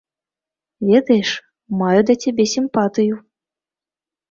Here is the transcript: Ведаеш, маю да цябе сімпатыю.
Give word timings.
Ведаеш, 0.87 1.29
маю 1.83 2.01
да 2.09 2.17
цябе 2.25 2.43
сімпатыю. 2.57 3.15